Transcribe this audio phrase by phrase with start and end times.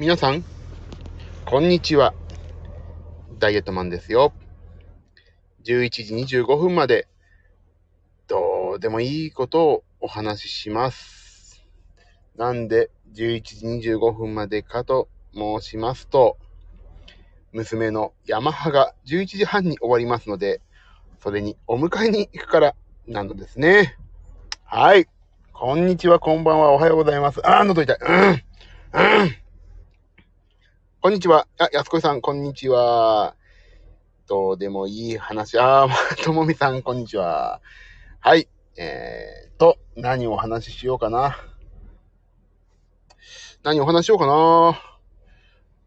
[0.00, 0.42] 皆さん、
[1.44, 2.14] こんにちは。
[3.38, 4.32] ダイエットマンですよ。
[5.62, 7.06] 11時25分まで、
[8.26, 11.66] どうでもいいことをお話しします。
[12.34, 16.38] なんで、11時25分までかと申しますと、
[17.52, 20.62] 娘のヤマハが11時半に終わりますので、
[21.22, 22.74] それにお迎えに行くから
[23.06, 23.98] なのですね。
[24.64, 25.08] はい。
[25.52, 27.46] こんにちは、こんばんは、おはようございます。
[27.46, 27.98] あー、喉痛い。
[28.00, 28.44] うん。
[29.20, 29.39] うん。
[31.02, 31.46] こんにちは。
[31.56, 33.34] あ、安子さん、こんにちは。
[34.28, 35.58] どうでもいい話。
[35.58, 35.88] あー、
[36.22, 37.62] ともみさん、こんにちは。
[38.18, 38.50] はい。
[38.76, 41.38] えーと、何をお話ししようかな。
[43.62, 44.78] 何をお話ししようかな。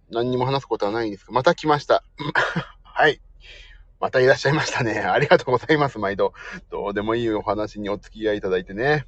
[0.10, 2.04] 何にも話すことはないんですが、また来ました。
[2.82, 3.22] はい。
[4.00, 4.98] またいらっしゃいましたね。
[4.98, 6.34] ありがとうございます、毎度。
[6.72, 9.06] どうでもいいお話にお付き合いいただいてね。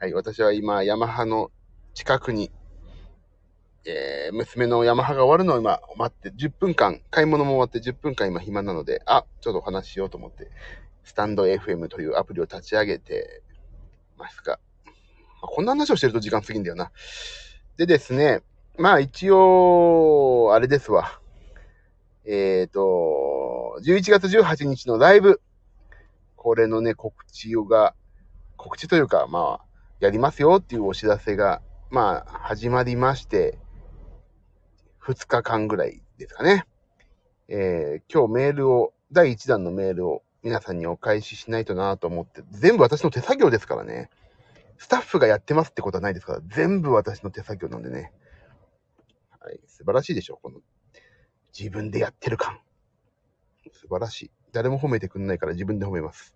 [0.00, 1.52] はい、私は今、ヤマハの
[1.94, 2.50] 近くに
[3.84, 10.50] えー、娘のヤマハが終わるのを今待って10分間、買い物も終わって10分間今暇なので、あ、ちょっとお話ししようと思って、
[11.04, 13.42] スタンド FM というアプリを立ち上げて
[14.18, 14.92] ますが、ま
[15.44, 16.92] あ、こんな話をしてると時間過ぎんだよな。
[17.76, 18.42] でですね、
[18.76, 21.20] まあ一応、あれですわ。
[22.26, 25.40] えっ、ー、と、11月18日のライブ、
[26.36, 27.94] これのね、告知をが、
[28.56, 29.64] 告知というか、まあ、
[30.00, 33.58] やりますよっていうお知らせが、まあ、始まりまして、
[35.10, 36.64] 2日間ぐらいですかね。
[37.48, 44.08] えー、今日メールを、第1弾のメールを皆さんにお返ししないとなと思って、全部私の手作業ですからね。
[44.78, 48.12] スタッフがやってますってことはないですから、全部私の手作業なんでね。
[49.40, 50.60] はい、素晴らしいでしょ、この、
[51.58, 52.60] 自分でやってる感。
[53.72, 54.30] 素晴らしい。
[54.52, 56.34] 誰も褒めてくんないから自分で褒めます。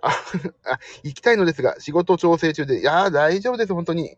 [0.00, 0.10] あ、
[0.64, 4.16] あ行きたいのですが、仕事調整中で、いやー大丈夫です、本当に。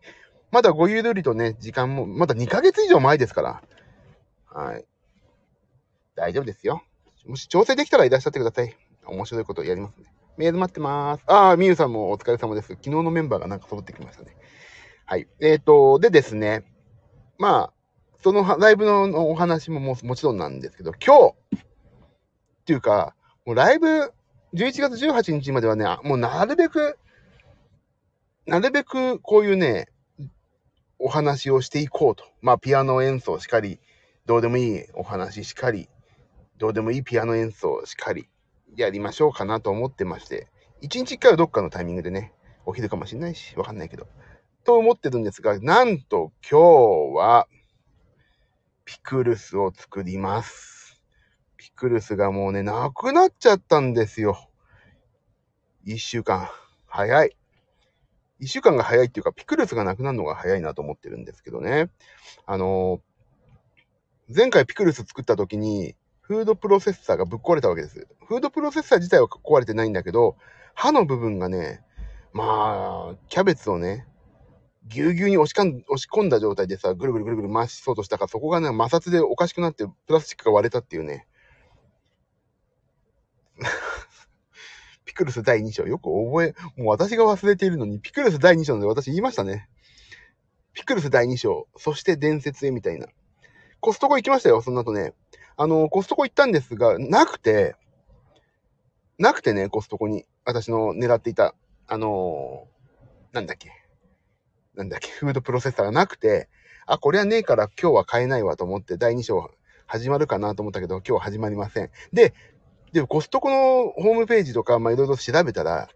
[0.51, 3.63] まだごゆるりとね、時間も、まだ2ヶ月以上前ですから。
[4.47, 4.85] はい。
[6.15, 6.83] 大丈夫ですよ。
[7.25, 8.75] もし調整できたらいらっしゃってください。
[9.05, 10.05] 面白いことやりますね。
[10.37, 11.23] メール待ってます。
[11.27, 12.69] ああ、みゆさんもお疲れ様です。
[12.69, 14.35] 昨日のメンバーがなんか揃ってきましたね。
[15.05, 15.27] はい。
[15.39, 16.63] えっ、ー、と、でですね。
[17.37, 17.73] まあ、
[18.21, 21.59] そのライブのお話もももちろんなんですけど、今日っ
[22.65, 23.15] ていうか、
[23.45, 24.13] もうライブ、
[24.53, 26.97] 11月18日まではね、もうなるべく、
[28.45, 29.87] なるべくこういうね、
[30.99, 32.25] お話をしていこうと。
[32.41, 33.79] まあ、ピアノ演奏しかり、
[34.25, 35.89] どうでもいいお話しかり、
[36.57, 38.27] どうでもいいピアノ演奏しかり、
[38.75, 40.47] やりましょうかなと思ってまして、
[40.81, 42.33] 一日一回はどっかのタイミングでね、
[42.65, 44.07] お昼かもしんないし、わかんないけど、
[44.63, 47.47] と思ってるんですが、なんと今日は、
[48.85, 51.01] ピクルスを作ります。
[51.57, 54.49] ピクルスがもうね、なくなっちゃったんですよ。
[55.83, 56.49] 一週間。
[56.87, 57.38] 早い。
[58.39, 61.89] 一週間が早いっていうか、ピクルスがなくなるのが早いなと思ってるんですけどね。
[62.45, 68.07] あのー、前回ピクルス作った時に、フードプロセッサーがぶっ壊れたわけです。
[68.27, 70.37] フードプロセッサー自体は壊れてないんだけど、
[70.75, 71.81] 刃の部分がね、
[72.31, 74.05] まあ、キャベツをね、
[74.87, 81.27] ぎゅうぎゅうに押しかん押し込んだ状態でさ、ぐるぐるぐるぐる回しそうとしたから、そこがね、摩擦でおかしくなって、プラスチックが割れたっていうね。
[85.09, 85.87] ピクルス第2章。
[85.87, 89.67] よく覚え、もう私が忘れているのに、ピクルス第2章で私言いましたね。
[90.73, 91.67] ピクルス第2章。
[91.77, 93.07] そして伝説へみたいな。
[93.79, 95.15] コストコ行きましたよ、その後ね。
[95.57, 97.75] あの、コストコ行ったんですが、なくて、
[99.17, 100.25] なくてね、コストコに。
[100.45, 101.55] 私の狙っていた、
[101.87, 103.71] あのー、なんだっけ。
[104.75, 106.49] なんだっけ、フードプロセッサーがなくて、
[106.85, 109.49] あ、これはねえから今日は買えないわと思って第2章
[109.87, 111.89] 始まるかなと思ったけど、今日は始まりません。
[112.13, 112.35] で、
[112.93, 115.89] でも、コストコのホームページとか、まあ、いろいろ調べたら、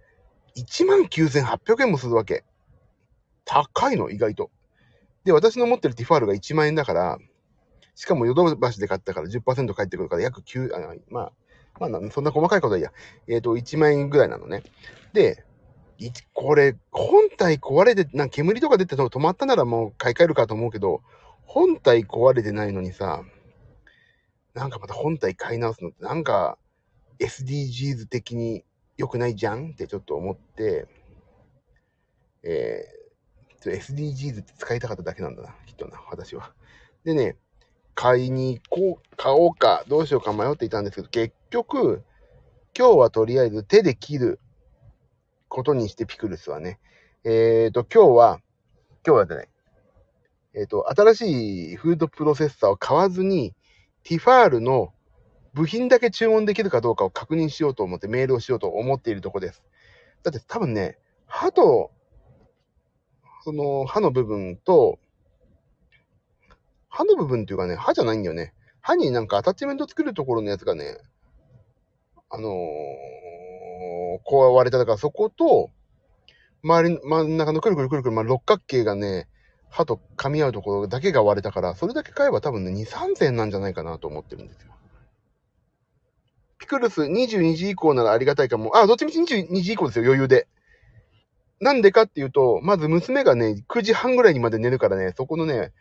[0.55, 2.43] 19,800円もするわけ。
[3.45, 4.51] 高いの、意外と。
[5.23, 7.17] で、私の持ってるティファールが1万円だから、
[7.95, 11.31] しかもヨドバシで買ったから10%返ってくるから約9、あまあ、
[11.79, 12.91] まあ、そんな細かいことはいいや。
[13.27, 14.63] えっ、ー、と、1万円ぐらいなのね。
[15.13, 15.43] で、
[16.33, 21.01] これ、本体壊れて、なん煙とか出て止まったならもう買い替えるかと思うけど、
[21.45, 23.23] 本体壊れてないのにさ、
[24.53, 26.57] なんかまた本体買い直すのって、なんか、
[27.19, 28.63] SDGs 的に
[28.97, 30.87] 良くないじゃんってちょっと思って、
[32.43, 36.53] えー、SDGs って使いたかっただけなんだな、きっとな、私は。
[37.03, 37.37] でね、
[37.95, 42.03] 買いに行こう、買おうか、どうしようか迷っていたんですけど、結局、
[42.77, 44.39] 今日はとりあえず手で切る
[45.47, 46.79] ことにしてピクルスはね。
[47.23, 48.39] えっ、と、今日は、
[49.05, 49.49] 今日はね、
[50.55, 53.53] えっ、と、新しいフードプロセッサーを買わずに、
[54.03, 54.91] ティファールの
[55.53, 59.63] 部品だけ注文できるかどうかを確認しようと思ってメールをしようと思っているとこです。
[60.23, 60.97] だって多分ね、
[61.27, 61.91] 歯と、
[63.43, 64.99] その歯の部分と、
[66.89, 68.53] 歯の部分っていうかね、歯じゃないんだよね。
[68.81, 70.97] 歯になんかアタッチメント作るところのやつがね、
[72.29, 72.53] あのー、
[74.23, 75.69] こう割れただからそこと、
[76.63, 79.27] 周り、真ん中のくるくるくるくる、まあ、六角形がね、
[79.69, 84.71] 歯と噛み合うところだけが割れたから、それだけ買えば多分ね、2、3000なんじゃないかなと思ってるんですよ。
[86.63, 88.77] ピクルス22時以降ならありがたいかも。
[88.77, 90.47] あ、どっちみち22時以降ですよ、余裕で。
[91.59, 95.73] なんでかっていうと、まず娘がね、9時半ぐらいにまで寝るからね、そこのね、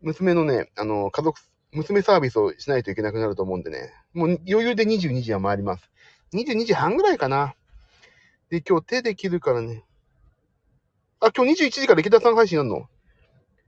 [0.00, 1.40] 娘のね、あの、家族、
[1.72, 5.90] 娘サービスをしないといけなくなると思うんでね、もう余裕で22時は回ります。
[6.34, 7.56] 22時半ぐらいかな。
[8.48, 9.82] で、今日手で切るからね。
[11.18, 12.86] あ、今日21時から池田さん配信やんの？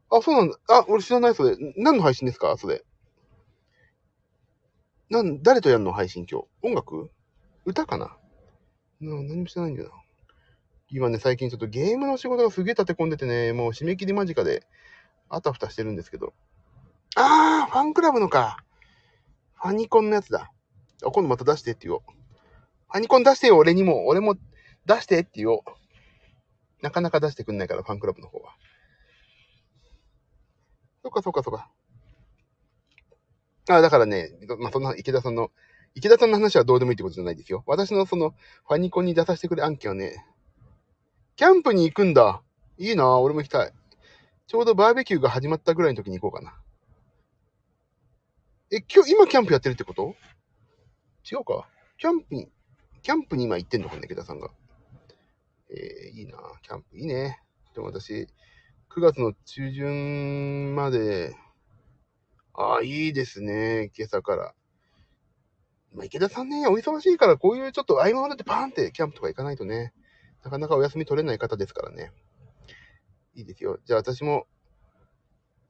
[0.09, 0.57] あ、そうなんだ。
[0.69, 1.57] あ、俺知らない、それ。
[1.77, 2.57] 何の配信ですか？
[2.57, 2.85] それ。
[5.11, 6.47] なん、誰とやんの配信今日？
[6.63, 7.11] 音楽？
[7.65, 8.17] 歌かな？
[9.01, 9.95] な何もしてないんだよな。
[10.89, 14.67] 今ね、最近ちょっとゲームの仕事がすげえ立て込んでてね、もう締め切り間近で、
[15.29, 16.33] あたふたしてるんですけど。
[17.17, 18.65] あー、ファンクラブのか。
[19.55, 20.53] ファニコンのやつだ。
[21.05, 22.03] あ、今度また出してって言おう。
[22.91, 24.07] ファニコン出してよ、俺にも。
[24.07, 24.37] 俺も
[24.87, 25.61] 出してって言おう。
[26.83, 28.55] なかなか出してくんないから、ファンクラブの方は。
[31.03, 31.71] そっかそっかそっか。
[33.69, 35.51] あ、だからね、まあ、そんな池田さんの、
[35.95, 37.63] 池田さんの話はどうでもいいってことじゃないですよ。
[37.67, 38.35] 私のその、
[38.67, 40.25] ファニコンに出させてくれ案件はね、
[41.37, 42.43] キャンプに行くんだ。
[42.79, 43.73] いいな俺も行きたい。
[44.47, 46.59] ちょうどバーベキューが始まったぐらいの時に行こうかな。
[48.71, 50.15] え、今日、今キャンプやってるってこと？
[51.31, 51.69] 違うか
[51.99, 52.49] キャンプに、
[53.03, 54.51] キャンプに今行ってんのかね、池田さんが。
[55.71, 57.41] えー、いいなキャンプいいね。
[57.75, 58.29] でも私、
[58.91, 61.35] 9月の中旬まで、
[62.55, 63.91] ああ、いいですね。
[63.97, 64.55] 今朝から。
[65.93, 69.93] まあ、池田さんね、お忙しいから、こういうちょっと合間を縫ってパーンってキャンプとか行かないとね、
[70.45, 72.13] なかなかお休み取れない方ですからね。
[73.35, 73.79] いいですよ。
[73.85, 74.47] じゃあ私も、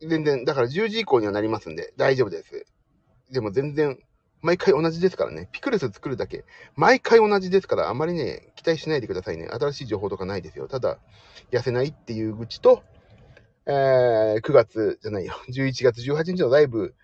[0.01, 2.67] 全然、だから10時以降にはなりますんで、大丈夫です。
[3.31, 3.99] でも全然、
[4.43, 5.49] 毎回同じですからね。
[5.53, 6.45] ピクルス作るだけ。
[6.77, 9.47] 毎回同じですから、あまりね、期待しないでくださいね。
[9.47, 10.69] 新しい情報とかないですよ。
[10.69, 10.99] ただ、
[11.51, 12.83] 痩せないっていう愚痴と、
[13.67, 15.35] えー、9月じゃないよ。
[15.49, 16.95] 11月18日のライブ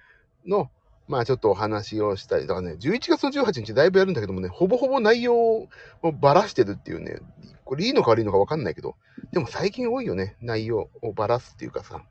[0.47, 0.71] の、
[1.09, 5.69] まあちょっとお話をしたり、だからね、11月の18日ライブやるんだけどもね、ほぼほぼ内容を
[6.13, 7.19] ばらしてるっていうね、
[7.65, 8.97] これいいのか悪いのかわかんないけど、
[9.33, 12.05] でも最近多いよね、内容をばらすっていうかさ、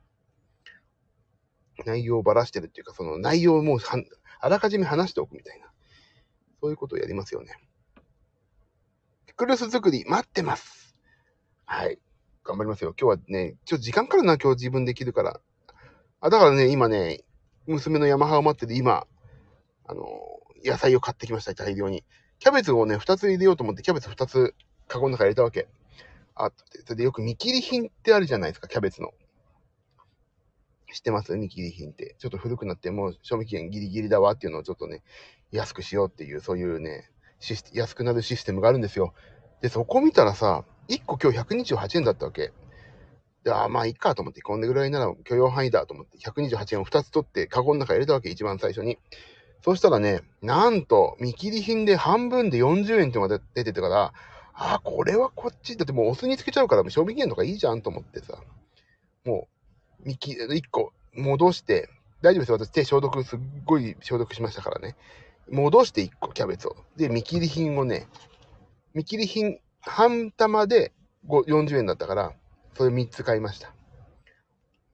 [1.86, 3.80] 内容をばらしてるっていうか、その内容をもう
[4.42, 5.68] あらかじめ話しておくみたいな、
[6.62, 7.54] そういうことをやりますよね。
[9.40, 10.98] クルス作り待ってます。
[11.64, 11.98] はい。
[12.50, 12.96] 頑張りますよ。
[13.00, 15.40] 今日はね、ちょっと時間かかるな、今日自分できるから。
[16.20, 17.24] あ、だからね、今ね、
[17.68, 19.06] 娘のヤマハを待ってて、今、
[19.86, 20.04] あの、
[20.66, 22.04] 野菜を買ってきました、大量に。
[22.40, 24.56] キャベツをね、2つ入れようと思って、キャベツ2つ、
[24.88, 25.68] カゴの中入れたわけ。
[26.34, 26.52] あ、
[26.86, 29.14] それでよく見切り品ってあるじゃないですか、キャベツの。
[30.92, 31.38] 知ってます？
[31.38, 32.16] 見切り品って。
[32.18, 35.04] ちょっと古くなって、もう賞味期限ギリギリだわっていうのをちょっとね、
[35.52, 37.12] 安くしようっていう、そういうね、
[37.74, 39.14] 安くなるシステムがあるんですよ。
[39.62, 42.52] で、そこ見たらさ、1個今日128円だったわけ。
[43.44, 48.98] で、あまあいいかと思って、こんなぐらいなら許容範囲だと思って、128円を2つ取って、カゴの中入れたわけ、一番最初に。
[49.64, 54.14] そしたらね、なんと、見切り品で半分で40円ってのが出てたから、
[54.54, 58.42] ああ、これはこっち、だってもうお酢につけちゃうから、賞味期限とかいいじゃんと思ってさ、
[59.26, 59.48] も
[60.04, 61.90] う、見切り、1個戻して、
[62.22, 62.58] 大丈夫ですよ。
[62.58, 64.96] 私手消毒、すっごい消毒しましたからね。
[65.50, 66.76] 戻して1個キャベツを。
[66.98, 68.08] で、見切り品をね、
[68.94, 70.94] 見切り品半玉で
[71.28, 72.34] 40円だったから、
[72.76, 73.74] それ3つ買いました。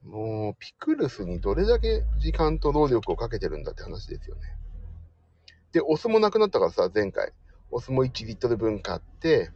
[0.04, 4.42] もう、ピクルスにどれだけ時間と労力をかけてるんだって話ですよね。
[5.72, 7.32] で、お酢もなくなったからさ、前回。
[7.70, 9.50] お酢も1リットル分買って、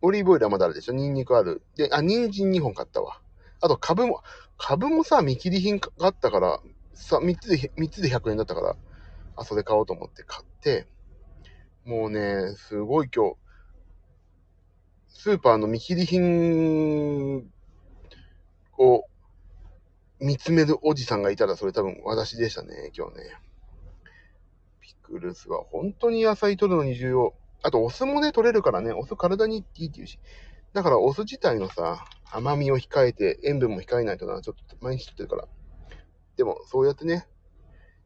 [0.00, 0.92] オリーブオイルはまだあるでしょ？
[0.92, 1.62] ニンニクある。
[1.76, 3.20] で、あ、人参2本買ったわ。
[3.60, 4.22] あと、株も、
[4.58, 6.60] 株もさ、見切り品があったから、
[6.92, 8.76] さ、3つで、3つで100円だったから、
[9.36, 10.86] あ、それ買おうと思って買って、
[11.84, 13.36] もうね、すごい今日、
[15.14, 17.50] スーパーの見切り品
[18.76, 19.04] を
[20.20, 23.22] 見つめるおじさんがいたら、それ多分私でしたね、今日ね。
[24.80, 27.34] ピクルスは本当に野菜取るのに重要。
[27.62, 30.18] あと、お酢もね、取れるからね、お酢体にいいっていうし。
[30.74, 35.48] だから、お酢自体のさ、甘みを控えて、塩分も控えないとな、ちょっと毎日取ってるから。
[36.36, 37.26] でも、そうやってね、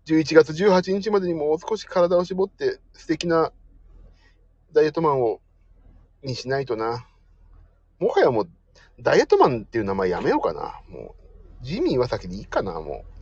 [0.06, 3.52] 11月18日までにもう少し体を絞って、素敵な
[4.72, 5.40] ダイエットマンを
[6.22, 7.06] にしないとな。
[7.98, 8.48] もはやもう、
[9.00, 10.80] ダイエットマンっていう名前やめようかな。
[10.88, 11.14] も
[11.62, 13.18] う、ジミーは先でいいかな、もう。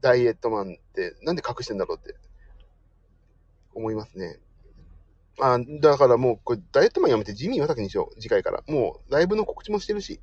[0.00, 2.16] ダイエットマンってなんで隠してんだろうって
[3.74, 4.38] 思いますね。
[5.40, 8.20] あ、だからもう、これダイエットマンやめてジミーは先にしよう。
[8.20, 8.62] 次回から。
[8.66, 10.20] もう、ライブの告知もしてるし、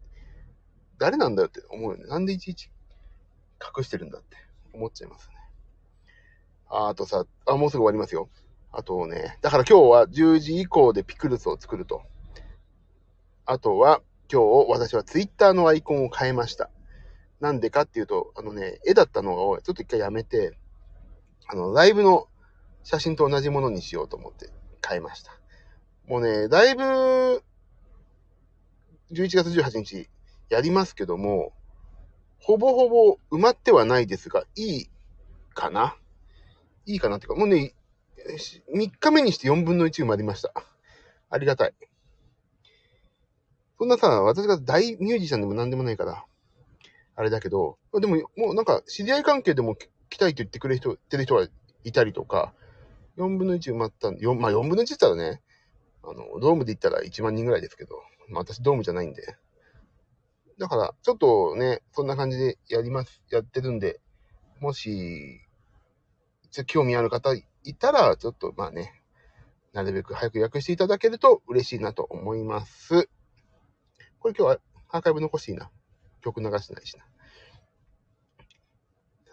[0.99, 2.05] 誰なんだよって思うよね。
[2.05, 2.69] なんでいちいち
[3.77, 4.37] 隠してるんだって
[4.73, 5.35] 思っちゃいますね。
[6.69, 8.29] あとさ、あ、もうすぐ終わりますよ。
[8.77, 12.03] あとね、だから今日は10時以降でピクルスを作ると。
[13.43, 16.69] あとは、今日私はツイッターのアイコンを変えました。
[17.39, 20.59] なんでかっていうと、あのね、絵だったのをちょっと一回やめて、
[21.47, 22.27] あの、ライブの
[22.83, 24.51] 写真と同じものにしようと思って
[24.87, 25.31] 変えました。
[26.05, 27.41] もうね、だいぶ、
[29.11, 30.07] 11月18日
[30.49, 31.51] やりますけども、
[32.39, 34.89] ほぼほぼ埋まってはないですが、いい
[35.55, 35.97] かな？
[36.85, 37.73] いいかなっていうか、もうね、
[38.33, 40.51] 3日目にして4分の1埋まりました。
[41.29, 41.73] ありがたい。
[43.77, 46.25] そんなさ、私が大ミュージシャンでも何でもないから、
[47.15, 49.75] あれだけど、でももうなんか知り合い関係でも
[50.09, 51.47] 来たいと言ってくれる人、ってる人が
[51.83, 52.53] いたりとか、
[53.17, 55.41] 4分の1埋まったんで、まあ4分の1って言ったらね、
[56.03, 57.95] あの、ドームで言ったら1万人ぐらいですけど、
[58.29, 59.37] まあ私ドームじゃないんで。
[60.59, 63.99] だから、ちょっとね、そんな感じでやります、やってるんで、
[64.59, 65.39] もし、
[66.65, 67.35] 興味ある方
[67.69, 69.01] いたら、ちょっとまあね、
[69.73, 73.09] なるべく早く予約していただけると嬉しいなと思います。
[74.19, 74.59] これ今日は
[74.89, 75.69] アーカイブ残していいな。
[76.21, 77.05] 曲流してないしな。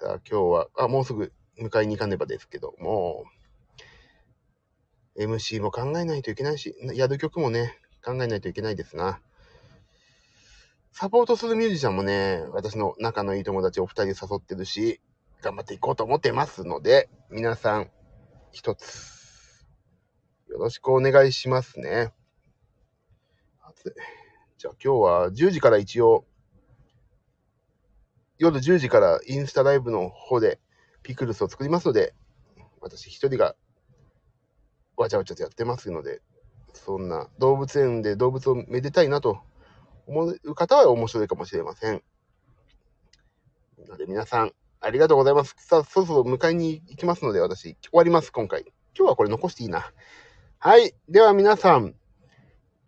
[0.01, 3.25] さあ今日は、あ、もうすぐ迎えに行かねばですけども、
[5.17, 9.21] MC も考えないといけないし、やる曲もね、考えないといけないですな。
[10.93, 15.01] サポートするミュージシャンもね、私の仲のいい友達お二人誘ってるし、
[15.43, 17.91] 頑張っていこうと思ってますので、皆さん、
[18.55, 19.67] 一つ、
[20.49, 22.13] よろしくお願いしますね。
[24.57, 26.25] じゃあ今日は10時から一応、
[28.39, 30.61] 夜10時からインスタライブの方で
[31.03, 32.15] ピクルスを作りますので、
[32.81, 33.57] 私一人が
[34.97, 36.23] わちゃわちゃとやってますので、
[36.75, 39.41] そんな動物園で動物をめでたいなと
[40.07, 42.03] 思う方は面白いかもしれません。
[43.79, 44.53] なので皆さん、
[44.85, 45.57] ありがとうございます。
[45.59, 48.67] さあ、そろそろ迎えに行きますので、私、終わります、今回。
[48.95, 49.91] 今日はこれ残していいな。
[50.59, 50.95] はい。
[51.09, 51.95] では皆さん、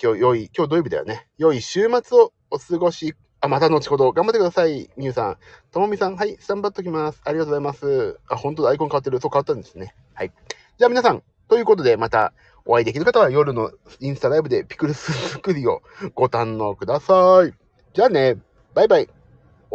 [0.03, 1.27] 今日良い、今日土曜日だよね。
[1.39, 4.91] 良い週末をお過ごし、あ、また後ほど頑張ってください。
[4.99, 5.39] みゆさん。
[5.73, 7.23] ともみさん、はい、スタンバっときます。
[7.25, 8.21] ありがとうございます。
[8.29, 9.19] あ、本当だ、アイコン変わってる。
[9.19, 9.95] そう変わったんですね。
[10.13, 10.33] はい。
[10.77, 12.35] じゃあ皆さん、ということで、また
[12.67, 15.83] お会いできる方は夜のインスタライブでピクルス作りを
[16.15, 17.55] ご堪能ください。
[17.95, 18.37] じゃあね、
[18.75, 19.16] バイバイ。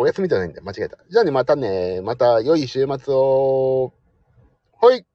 [0.01, 0.61] お休みじゃないんだ。
[0.63, 0.97] 間違えた。
[1.09, 2.01] じゃあね、またね。
[2.01, 3.93] また良い週末を。
[4.81, 5.05] はい。